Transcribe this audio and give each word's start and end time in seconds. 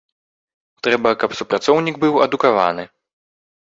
Трэба, 0.87 1.09
каб 1.23 1.37
супрацоўнік 1.41 1.95
быў 2.05 2.13
адукаваны. 2.27 2.83